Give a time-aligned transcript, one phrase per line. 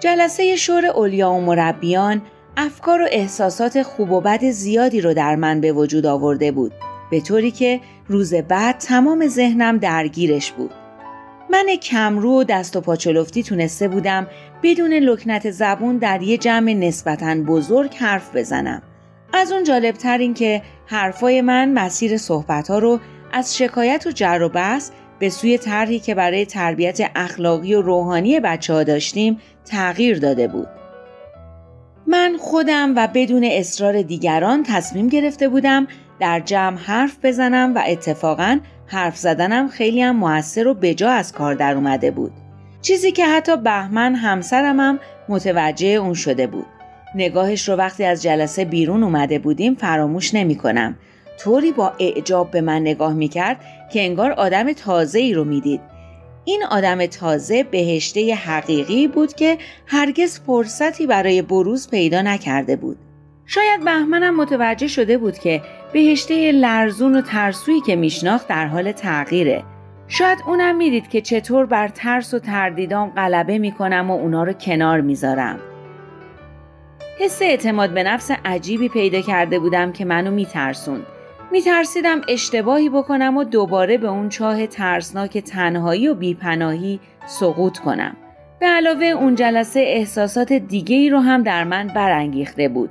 [0.00, 2.22] جلسه شور اولیا و مربیان
[2.56, 6.72] افکار و احساسات خوب و بد زیادی رو در من به وجود آورده بود
[7.10, 10.70] به طوری که روز بعد تمام ذهنم درگیرش بود.
[11.50, 14.26] من کمرو و دست و پاچلفتی تونسته بودم
[14.62, 18.82] بدون لکنت زبون در یه جمع نسبتا بزرگ حرف بزنم.
[19.32, 23.00] از اون جالبتر این که حرفای من مسیر صحبت ها رو
[23.32, 24.90] از شکایت و جر و بحث
[25.20, 30.68] به سوی طرحی که برای تربیت اخلاقی و روحانی بچه ها داشتیم تغییر داده بود.
[32.06, 35.86] من خودم و بدون اصرار دیگران تصمیم گرفته بودم
[36.20, 41.54] در جمع حرف بزنم و اتفاقا حرف زدنم خیلی هم موثر و بجا از کار
[41.54, 42.32] در اومده بود.
[42.82, 46.66] چیزی که حتی بهمن همسرمم متوجه اون شده بود.
[47.14, 50.96] نگاهش رو وقتی از جلسه بیرون اومده بودیم فراموش نمی کنم.
[51.42, 53.56] طوری با اعجاب به من نگاه می کرد
[53.92, 55.80] که انگار آدم تازه ای رو می‌دید.
[56.44, 62.98] این آدم تازه بهشته حقیقی بود که هرگز فرصتی برای بروز پیدا نکرده بود.
[63.46, 65.62] شاید بهمنم متوجه شده بود که
[65.92, 69.62] بهشته لرزون و ترسویی که میشناخت در حال تغییره.
[70.08, 75.00] شاید اونم می‌دید که چطور بر ترس و تردیدام غلبه می‌کنم و اونا رو کنار
[75.00, 75.60] می‌ذارم.
[77.18, 81.06] حس اعتماد به نفس عجیبی پیدا کرده بودم که منو میترسوند.
[81.52, 88.16] میترسیدم اشتباهی بکنم و دوباره به اون چاه ترسناک تنهایی و بیپناهی سقوط کنم.
[88.60, 92.90] به علاوه اون جلسه احساسات دیگه ای رو هم در من برانگیخته بود.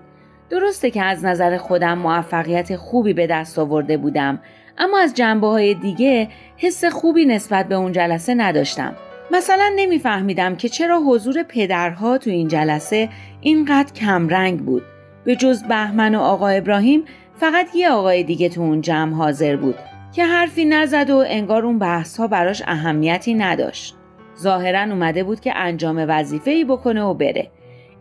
[0.50, 4.40] درسته که از نظر خودم موفقیت خوبی به دست آورده بودم
[4.78, 8.96] اما از جنبه های دیگه حس خوبی نسبت به اون جلسه نداشتم.
[9.32, 13.10] مثلا نمیفهمیدم که چرا حضور پدرها تو این جلسه
[13.42, 14.84] اینقدر کمرنگ بود.
[15.24, 17.04] به جز بهمن و آقا ابراهیم
[17.40, 19.76] فقط یه آقای دیگه تو اون جمع حاضر بود
[20.12, 23.96] که حرفی نزد و انگار اون بحث ها براش اهمیتی نداشت.
[24.40, 27.52] ظاهرا اومده بود که انجام وظیفه ای بکنه و بره.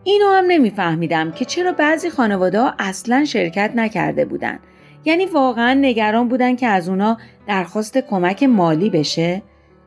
[0.03, 4.59] اینو هم نمیفهمیدم که چرا بعضی خانواده ها اصلا شرکت نکرده بودن.
[5.05, 7.17] یعنی واقعا نگران بودن که از اونا
[7.47, 9.41] درخواست کمک مالی بشه؟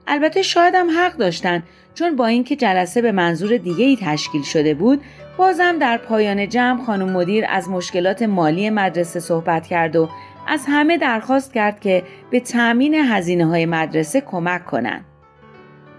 [0.07, 1.63] البته شاید هم حق داشتن
[1.95, 5.03] چون با اینکه جلسه به منظور دیگه ای تشکیل شده بود
[5.37, 10.09] بازم در پایان جمع خانم مدیر از مشکلات مالی مدرسه صحبت کرد و
[10.49, 15.05] از همه درخواست کرد که به تأمین هزینه های مدرسه کمک کنند.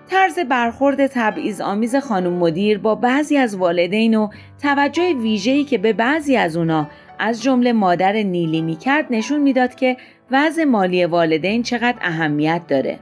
[0.09, 4.29] طرز برخورد تبعیض آمیز خانم مدیر با بعضی از والدین و
[4.61, 6.89] توجه ویژه‌ای که به بعضی از اونا
[7.19, 9.97] از جمله مادر نیلی می‌کرد نشون می‌داد که
[10.31, 12.99] وضع مالی والدین چقدر اهمیت داره.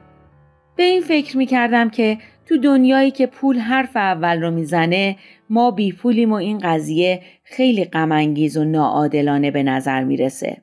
[0.76, 5.16] به این فکر می‌کردم که تو دنیایی که پول حرف اول رو می‌زنه
[5.50, 10.62] ما بی پولیم و این قضیه خیلی غمانگیز و ناعادلانه به نظر می‌رسه.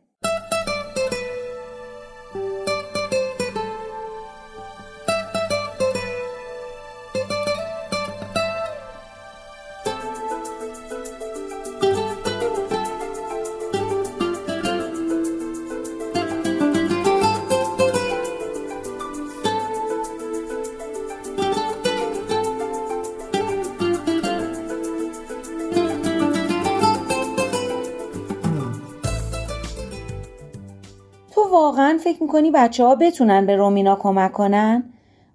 [31.78, 34.84] واقعا فکر می‌کنی بچه ها بتونن به رومینا کمک کنن؟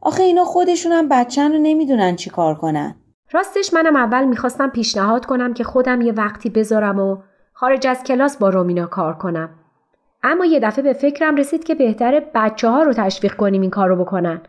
[0.01, 2.95] آخه اینا خودشون هم بچن رو نمی‌دونن چی کار کنن.
[3.31, 7.17] راستش منم اول می‌خواستم پیشنهاد کنم که خودم یه وقتی بذارم و
[7.53, 9.49] خارج از کلاس با رومینا کار کنم.
[10.23, 13.89] اما یه دفعه به فکرم رسید که بهتره بچه ها رو تشویق کنیم این کار
[13.89, 14.41] رو بکنن.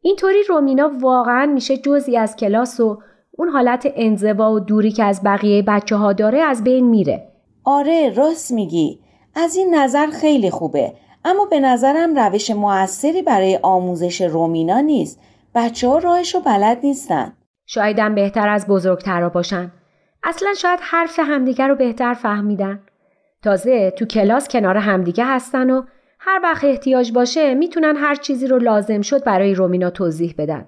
[0.00, 2.98] اینطوری رومینا واقعا میشه جزی از کلاس و
[3.30, 7.28] اون حالت انزوا و دوری که از بقیه بچه ها داره از بین میره.
[7.64, 8.98] آره راست میگی.
[9.34, 10.92] از این نظر خیلی خوبه.
[11.24, 15.20] اما به نظرم روش موثری برای آموزش رومینا نیست.
[15.54, 17.32] بچه ها راهش رو بلد نیستن.
[17.66, 19.72] شایدم بهتر از بزرگترها باشن.
[20.22, 22.80] اصلا شاید حرف همدیگه رو بهتر فهمیدن.
[23.42, 25.82] تازه تو کلاس کنار همدیگه هستن و
[26.18, 30.66] هر وقت احتیاج باشه می‌تونن هر چیزی رو لازم شد برای رومینا توضیح بدن.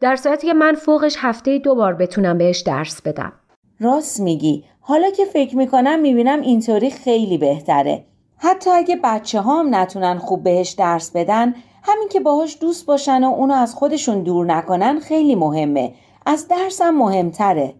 [0.00, 3.32] در صورتی که من فوقش هفته دو بار بتونم بهش درس بدم.
[3.80, 4.64] راست میگی.
[4.80, 8.04] حالا که فکر می‌کنم می‌بینم اینطوری خیلی بهتره
[8.42, 13.26] حتی اگه بچه هام نتونن خوب بهش درس بدن همین که باهاش دوست باشن و
[13.26, 15.92] اونو از خودشون دور نکنن خیلی مهمه.
[16.26, 17.74] از درسم مهمتره.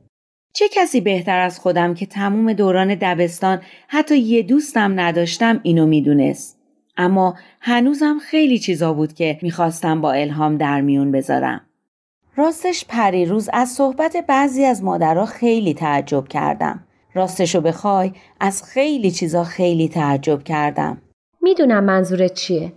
[0.53, 6.59] چه کسی بهتر از خودم که تموم دوران دبستان حتی یه دوستم نداشتم اینو می‌دونست؟
[6.97, 11.61] اما هنوزم خیلی چیزا بود که می‌خواستم با الهام در میون بذارم.
[12.37, 16.85] راستش پریروز از صحبت بعضی از مادرها خیلی تعجب کردم.
[17.15, 21.03] راستشو بخوای از خیلی چیزا خیلی تعجب کردم.
[21.43, 22.73] می‌دونم منظورت چیه.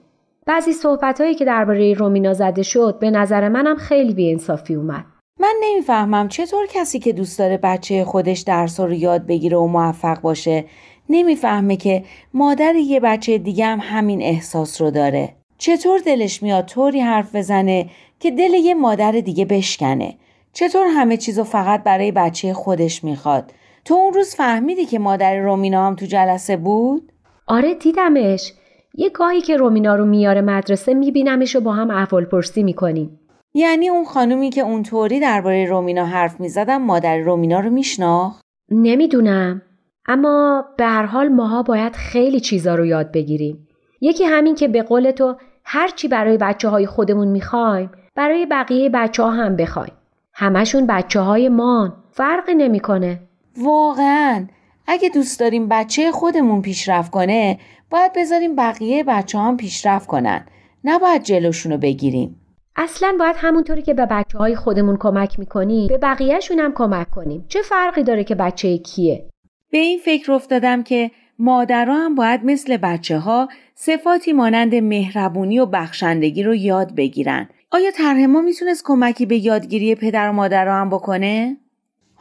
[0.45, 5.06] بعضی صحبت هایی که درباره رومینا زده شد به نظر منم خیلی بیانصافی اومد.
[5.39, 10.21] من نمی‌فهمم چطور کسی که دوست داره بچه خودش درس رو یاد بگیره و موفق
[10.21, 10.65] باشه
[11.09, 12.03] نمی‌فهمه که
[12.33, 15.36] مادر یه بچه دیگه هم همین احساس رو داره.
[15.57, 17.89] چطور دلش میاد طوری حرف بزنه
[18.19, 20.15] که دل یه مادر دیگه بشکنه؟
[20.53, 23.51] چطور همه چیزو فقط برای بچه خودش می‌خواد؟
[23.85, 27.12] تو اون روز فهمیدی که مادر رومینا هم تو جلسه بود؟
[27.47, 28.53] آره دیدمش
[28.95, 33.19] یه گاهی که رومینا رو میاره مدرسه میبینمش و با هم احوال پرسی می‌کنیم
[33.53, 38.41] یعنی اون خانومی که اونطوری درباره رومینا حرف می‌زدم مادر رومینا رو میشناخت؟
[38.71, 39.62] نمی‌دونم
[40.07, 43.68] اما به هر حال ماها باید خیلی چیزا رو یاد بگیریم
[44.01, 49.24] یکی همین که به قول تو هرچی برای بچه های خودمون می‌خوایم برای بقیه بچه
[49.24, 49.94] ها هم بخوایم
[50.33, 53.19] همشون بچه های مان فرقی نمی‌کنه.
[53.57, 54.47] واقعا.
[54.88, 57.59] اگه دوست داریم بچه خودمون پیشرفت کنه
[57.89, 60.45] باید بذاریم بقیه بچه هم پیشرفت کنن.
[60.83, 62.39] نباید جلوشونو بگیریم.
[62.75, 67.45] اصلا باید همونطوری که به بچه های خودمون کمک می‌کنیم به بقیهشون هم کمک کنیم.
[67.47, 69.29] چه فرقی داره که بچه کیه؟
[69.71, 75.65] به این فکر افتادم که مادرها هم باید مثل بچه ها صفاتی مانند مهربونی و
[75.65, 77.50] بخشندگی رو یاد بگیرن.
[77.71, 81.57] آیا طرح ما می‌تونست کمکی به یادگیری پدر و مادرها هم بکنه؟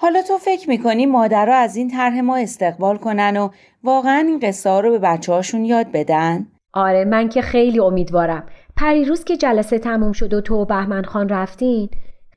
[0.02, 3.48] حالا تو فکر می‌کنی مادرها از این طرح ما استقبال کنن و
[3.84, 8.46] واقعا این قصه ها رو به بچه هاشون یاد بدن؟ آره من که خیلی امیدوارم.
[8.76, 11.88] پریروز که جلسه تموم شد و تو و بهمن خان رفتین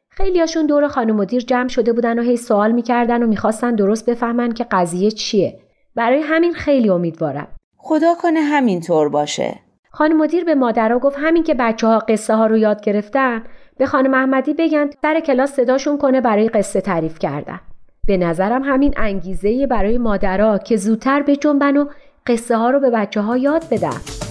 [0.09, 4.51] خیلیاشون دور خانم مدیر جمع شده بودن و هی سوال می‌کردن و می‌خواستن درست بفهمن
[4.51, 5.59] که قضیه چیه.
[5.95, 7.47] برای همین خیلی امیدوارم.
[7.77, 9.55] خدا کنه همین طور باشه.
[9.91, 13.43] خانم مدیر به مادرها گفت همین که بچه ها قصه ها رو یاد گرفتن
[13.77, 17.59] به خانم احمدی بگن سر کلاس صداشون کنه برای قصه تعریف کردن.
[18.07, 21.85] به نظرم همین انگیزه برای مادرها که زودتر به جنبن و
[22.27, 24.24] قصه ها رو به بچه ها یاد بدن.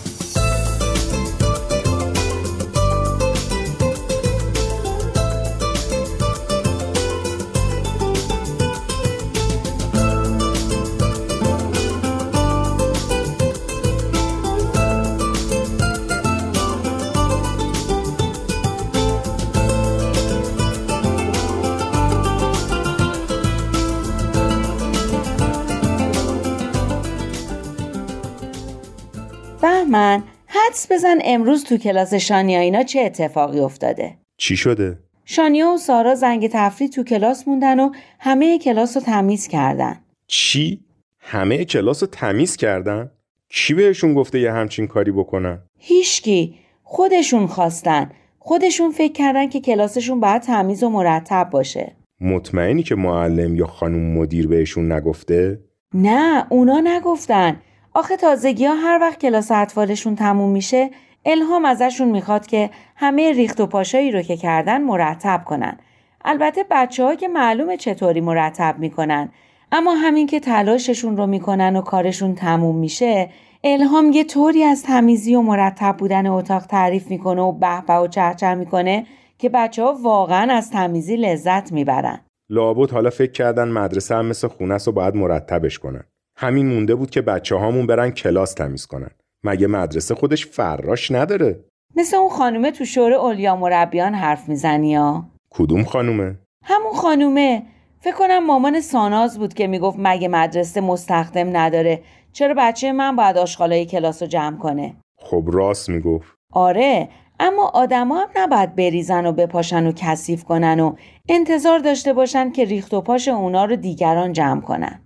[30.75, 36.15] حدس بزن امروز تو کلاس شانیا اینا چه اتفاقی افتاده چی شده؟ شانیا و سارا
[36.15, 40.81] زنگ تفریح تو کلاس موندن و همه کلاس رو تمیز کردن چی؟
[41.19, 43.11] همه کلاس رو تمیز کردن؟
[43.49, 50.21] کی بهشون گفته یه همچین کاری بکنن؟ هیچکی خودشون خواستن خودشون فکر کردن که کلاسشون
[50.21, 55.61] باید تمیز و مرتب باشه مطمئنی که معلم یا خانم مدیر بهشون نگفته؟
[55.95, 57.61] نه اونا نگفتن
[57.95, 60.91] آخه تازگی ها هر وقت کلاس اطفالشون تموم میشه
[61.25, 65.79] الهام ازشون می‌خواد که همه ریخت و پاشایی رو که کردن مرتب کنن.
[66.25, 69.29] البته بچه ها که معلومه چطوری مرتب می‌کنن
[69.73, 73.31] اما همین که تلاششون رو می‌کنن و کارشون تموم میشه
[73.65, 78.55] الهام یه طوری از تمیزی و مرتب بودن اتاق تعریف می‌کنه و به و چهچه
[78.55, 79.07] می‌کنه
[79.39, 82.21] که بچه ها واقعا از تمیزی لذت می‌برن.
[82.51, 86.05] لابد حالا فکر کردن مدرسه هم مثل خونه و باید مرتبش کنن.
[86.37, 89.11] همین مونده بود که بچه هامون برن کلاس تمیز کنن.
[89.45, 91.65] مگه مدرسه خودش فراش نداره؟
[91.97, 97.63] مثل اون خانومه تو شور اولیا مربیان حرف می‌زنی یا کدوم خانومه؟ همون خانومه.
[98.01, 102.03] فکر کنم مامان ساناز بود که می‌گفت مگه مدرسه مستخدم نداره.
[102.33, 106.35] چرا بچه من باید آشغالای کلاس رو جمع کنه؟ خب راست می‌گفت.
[106.53, 107.09] آره
[107.41, 110.95] اما آدما هم نباید بریزن و بپاشن و کثیف کنن و
[111.29, 115.01] انتظار داشته باشن که ریخت و پاش اونا رو دیگران جمع کنن.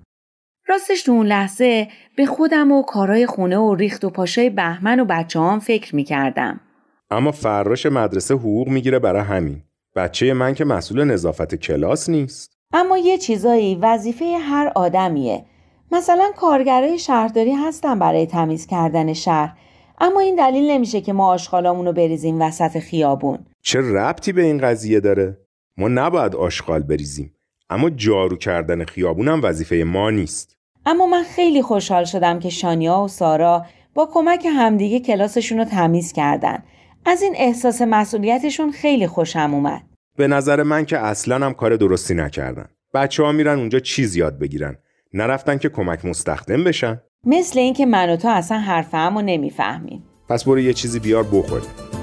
[0.69, 5.05] راستش تو اون لحظه به خودم و کارای خونه و ریخت و پاشای بهمن و
[5.05, 6.61] بچه هم فکر می‌کردم.
[7.11, 9.63] اما فراش مدرسه حقوق می‌گیره برای همین.
[9.97, 12.59] بچه من که مسئول نظافت کلاس نیست.
[12.73, 15.45] اما یه چیزایی وظیفه هر آدمیه.
[15.93, 19.59] مثلا کارگرای شهرداری هستن برای تمیز کردن شهر.
[20.01, 23.39] اما این دلیل نمیشه که ما آشغالامون رو بریزیم وسط خیابون.
[23.63, 25.39] چه ربطی به این قضیه داره؟
[25.79, 27.35] ما نباید آشغال بریزیم.
[27.71, 30.58] اما جارو کردن خیابونم وظیفه ما نیست
[30.91, 36.13] اما من خیلی خوشحال شدم که شانیا و سارا با کمک همدیگه کلاسشون رو تمیز
[36.13, 36.63] کردن.
[37.07, 39.83] از این احساس مسئولیتشون خیلی خوشم اومد.
[40.17, 42.69] به نظر من که اصلا هم کار درستی نکردن.
[42.95, 44.77] بچه ها میرن اونجا چیز یاد بگیرن.
[45.15, 47.01] نرفتن که کمک مستخدم بشن.
[47.25, 50.05] مثل اینکه من و تو اصلا حرفمو نمی‌فهمیم.
[50.29, 51.98] پس برو یه چیزی بیار بخوریم.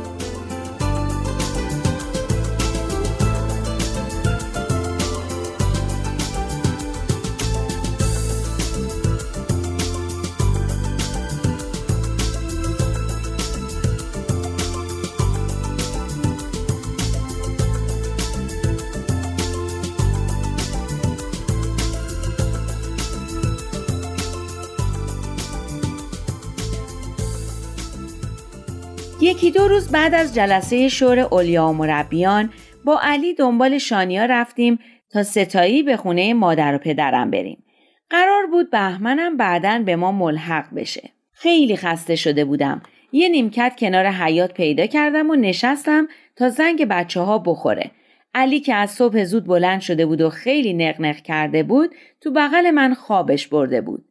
[29.95, 32.49] بعد از جلسه شور اولیا و مربیان
[32.85, 37.63] با علی دنبال شانیا رفتیم تا ستایی به خونه مادر و پدرم بریم.
[38.09, 41.09] قرار بود بهمنم بعدا به ما ملحق بشه.
[41.31, 42.81] خیلی خسته شده بودم.
[43.11, 47.91] یه نیمکت کنار حیات پیدا کردم و نشستم تا زنگ بچه ها بخوره.
[48.33, 51.89] علی که از صبح زود بلند شده بود و خیلی نقنق کرده بود
[52.21, 54.05] تو بغل من خوابش برده بود.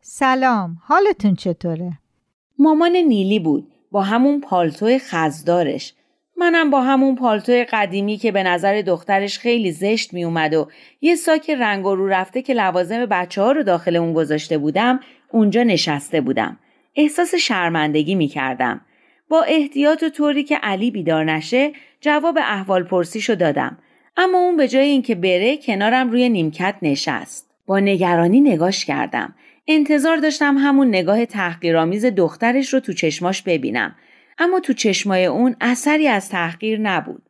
[0.00, 1.92] سلام حالتون چطوره؟
[2.58, 5.94] مامان نیلی بود با همون پالتو خزدارش
[6.36, 10.68] منم با همون پالتو قدیمی که به نظر دخترش خیلی زشت می اومد و
[11.00, 15.00] یه ساک رنگ رو رفته که لوازم بچه ها رو داخل اون گذاشته بودم
[15.32, 16.58] اونجا نشسته بودم.
[16.96, 18.80] احساس شرمندگی می کردم.
[19.28, 23.78] با احتیاط و طوری که علی بیدار نشه جواب احوال پرسیشو دادم.
[24.16, 27.50] اما اون به جای اینکه بره کنارم روی نیمکت نشست.
[27.66, 29.34] با نگرانی نگاش کردم.
[29.68, 33.96] انتظار داشتم همون نگاه تحقیرآمیز دخترش رو تو چشماش ببینم.
[34.38, 37.22] اما تو چشمای اون اثری از تحقیر نبود.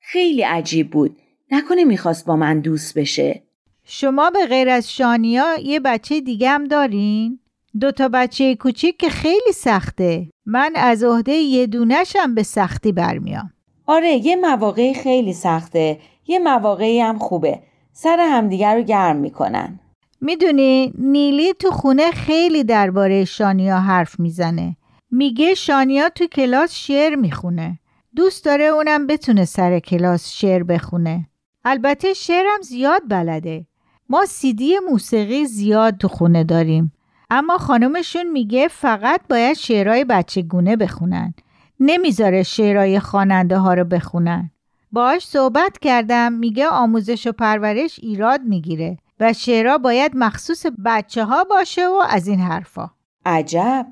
[0.00, 1.16] خیلی عجیب بود.
[1.50, 3.42] نکنه می‌خواست با من دوست بشه.
[3.84, 7.38] شما به غیر از شانیا یه بچه دیگه هم دارین؟
[7.80, 10.28] دو تا بچه کوچیک که خیلی سخته.
[10.46, 13.52] من از عهده یه دونشم به سختی برمیام.
[13.86, 15.98] آره یه مواقعی خیلی سخته.
[16.26, 17.58] یه مواقعی هم خوبه.
[17.92, 19.80] سر همدیگر رو گرم می‌کنن.
[20.20, 24.76] می‌دونی نیلی تو خونه خیلی درباره شانیا حرف می‌زنه.
[25.10, 27.78] میگه شانیا تو کلاس شعر می‌خونه.
[28.16, 31.26] دوست داره اونم بتونه سر کلاس شعر بخونه.
[31.64, 33.66] البته شعرم زیاد بلده.
[34.08, 36.92] ما سیدی موسیقی زیاد تو خونه داریم.
[37.30, 41.34] اما خانمشون میگه فقط باید شعرهای بچگونه بخونن.
[41.80, 44.50] نمی‌ذاره شعرهای خواننده ها رو بخونن.
[44.92, 48.98] باش صحبت کردم میگه آموزش و پرورش ایراد می‌گیره.
[49.20, 52.90] و شعرها باید مخصوص بچه ها باشه و از این حرفا.
[53.26, 53.86] عجب.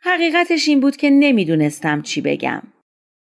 [0.00, 2.62] حقیقتش این بود که نمی‌دونستم چی بگم.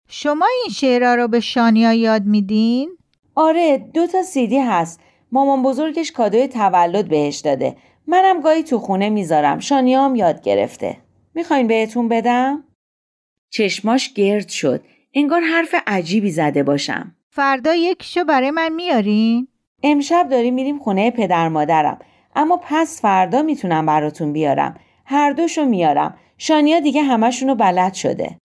[0.09, 2.97] شما این شعرها رو به شانیا یاد میدین؟
[3.35, 5.01] آره دو تا سیدی هست.
[5.33, 7.77] مامان بزرگش کادوی تولد بهش داده.
[8.07, 9.59] منم گاهی تو خونه می‌ذارم.
[9.59, 10.97] شانیا هم یاد گرفته.
[11.35, 12.65] می‌خواین بهتون بدم؟
[13.51, 14.85] چشماش گرد شد.
[15.15, 17.17] انگار حرف عجیبی زده باشم.
[17.29, 19.49] فردا یکیشو برای من میارین؟
[19.87, 21.99] امشب داریم میریم خونه پدر مادرم.
[22.37, 24.77] اما پس فردا می‌تونم براتون بیارم.
[25.05, 26.15] هر دوشو میارم.
[26.39, 28.39] شانیا دیگه همشونو بلد شده.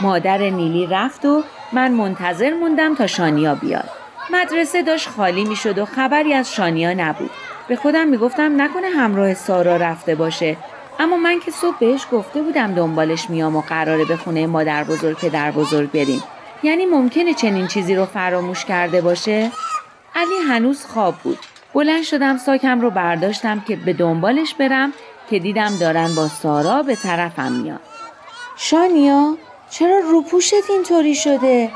[0.00, 1.42] مادر نیلی رفت و
[1.72, 3.88] من منتظر موندم تا شانیا بیاد.
[4.30, 7.30] مدرسه داشت خالی می‌شد و خبری از شانیا نبود.
[7.68, 10.56] به خودم می‌گفتم نکنه همراه سارا رفته باشه.
[10.98, 15.16] اما من که صبح بهش گفته بودم دنبالش میام و قراره به خونه مادر بزرگ
[15.16, 16.22] پدر بزرگ بریم.
[16.62, 19.50] یعنی ممکنه چنین چیزی رو فراموش کرده باشه؟
[20.14, 21.38] علی هنوز خواب بود.
[21.74, 24.92] بلند شدم ساکم رو برداشتم که به دنبالش برم
[25.30, 27.80] که دیدم دارن با سارا به طرفم میان.
[28.56, 29.36] شانیا
[29.70, 31.70] چرا روپوشت اینطوری شده؟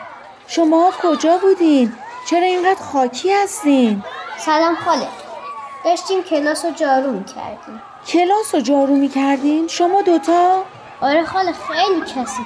[0.47, 1.92] شما کجا بودین؟
[2.30, 4.02] چرا اینقدر خاکی هستین؟
[4.38, 5.28] سلام خاله.
[5.85, 10.65] داشتیم کلاس رو جارو می‌کردیم کلاس رو جارو می‌کردین؟ شما دوتا؟
[11.01, 12.43] آره خاله خیلی کسی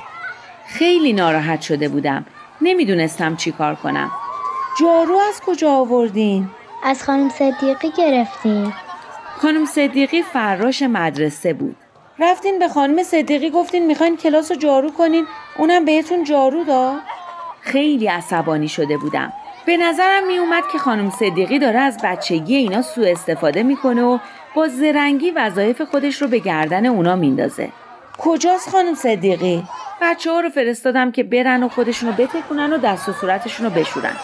[0.66, 2.26] خیلی ناراحت شده بودم
[2.60, 4.10] نمی‌دونستم چی کار کنم
[4.80, 6.50] جارو از کجا آوردین؟
[6.84, 8.74] از خانم صدیقی گرفتیم
[9.36, 11.76] خانم صدیقی فراش مدرسه بود
[12.18, 15.26] رفتین به خانم صدیقی گفتین می‌خواین کلاس رو جارو کنین
[15.58, 17.00] اونم بهتون جارو داد؟
[17.60, 19.32] خیلی عصبانی شده بودم
[19.66, 24.18] به نظرم می اومد که خانم صدیقی داره از بچگی اینا سوء استفاده می‌کنه و
[24.54, 27.68] با زرنگی وظایف خودش رو به گردن اونا میندازه.
[28.18, 29.64] کجاست خانم صدیقی؟
[30.02, 33.72] بچه ها رو فرستادم که برن و خودشون رو بتکونن و دست و صورتشون رو
[33.72, 34.16] بشورن.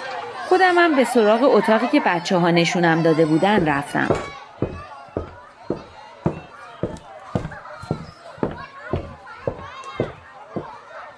[0.49, 4.09] خودم هم به سراغ اتاقی که بچه ها نشونم داده بودن رفتم.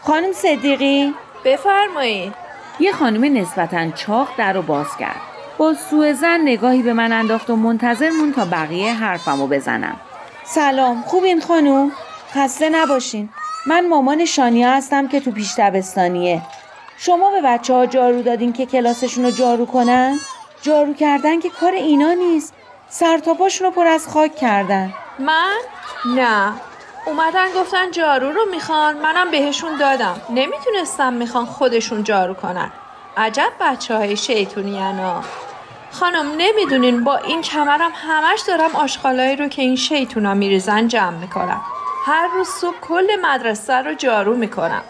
[0.00, 2.40] خانم صدیقی؟ بفرمایید.
[2.81, 5.21] یه خانم نسبتا چاق در رو باز کرد.
[5.59, 10.01] با سوء زن نگاهی به من انداخت و منتظر مون تا بقیه حرفمو بزنم.
[10.45, 11.93] سلام خوبین خانم
[12.35, 13.29] خسته نباشین.
[13.67, 16.43] من مامان شانیا هستم که تو پیش دبستانیه.
[16.99, 20.19] شما به بچه ها جارو دادین که کلاسشون رو جارو کنن؟
[20.63, 22.55] جارو کردن که کار اینا نیست.
[22.89, 24.93] سر تا پاشون رو پر از خاک کردن.
[25.19, 25.57] من؟
[26.17, 26.53] نه.
[27.07, 30.21] اومدن گفتن جارو رو می‌خوان منم بهشون دادم.
[30.30, 32.71] نمی‌تونستم می‌خوان خودشون جارو کنن.
[33.16, 35.21] عجب بچه های شیطونی ها
[35.90, 41.61] خانم نمی‌دونین با این کمرم همش دارم آشغالایی رو که این شیطونا میریزن جمع می‌کنم.
[42.07, 44.83] هر روز صبح کل مدرسه رو جارو می‌کنم.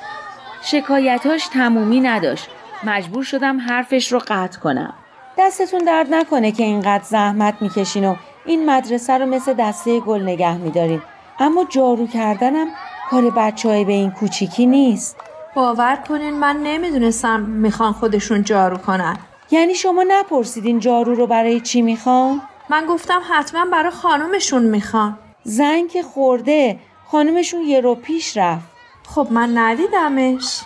[0.62, 2.48] شکایتاش تمومی نداشت.
[2.84, 4.94] مجبور شدم حرفش رو قطع کنم.
[5.38, 10.56] دستتون درد نکنه که اینقدر زحمت می‌کشین و این مدرسه رو مثل دسته گل نگه
[10.56, 11.02] میدارین.
[11.40, 12.66] اما جارو کردنم
[13.10, 15.16] کار بچه های به این کوچیکی نیست.
[15.54, 19.16] باور کنین من نمی‌دونستم می‌خوان خودشون جارو کنن.
[19.50, 25.18] یعنی شما نپرسیدین جارو رو برای چی می‌خوان؟ من گفتم حتما برای خانومشون می‌خوان.
[25.42, 28.68] زنگ که خورده خانومشون یه رو پیش رفت.
[29.08, 30.60] خب من ندیدمش.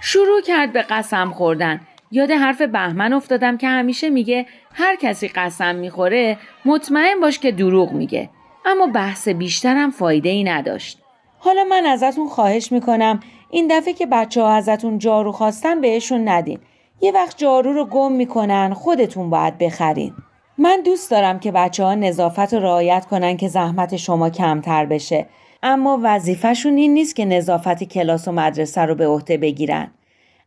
[0.00, 1.80] شروع کرد به قسم خوردن.
[2.10, 7.92] یاد حرف بهمن افتادم که همیشه میگه هر کسی قسم می‌خوره مطمئن باش که دروغ
[7.92, 8.30] میگه.
[8.66, 10.98] اما بحث بیشترم فایده ای نداشت.
[11.38, 13.20] حالا من ازتون خواهش می‌کنم
[13.50, 16.58] این دفعه که بچه ها ازتون جارو خواستن بهشون ندین.
[17.00, 20.14] یه وقت جارو رو گم می‌کنن خودتون باید بخرین.
[20.58, 25.26] من دوست دارم که بچه ها نظافت رو رعایت کنن که زحمت شما کمتر بشه.
[25.62, 29.90] اما وظیفهشون این نیست که نظافت کلاس و مدرسه رو به عهده بگیرن.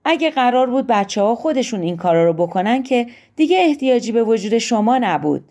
[0.05, 4.57] اگه قرار بود بچه ها خودشون این کارا رو بکنن که دیگه احتیاجی به وجود
[4.57, 5.43] شما نبود.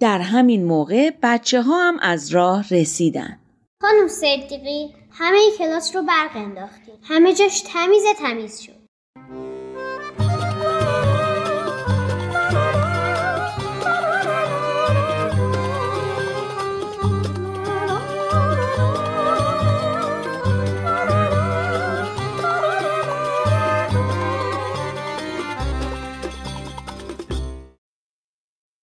[0.00, 3.38] در همین موقع بچه ها هم از راه رسیدن.
[3.82, 8.78] خانم صدیقی همه کلاس رو برق انداختیم همه جاش تمیز تمیز شد.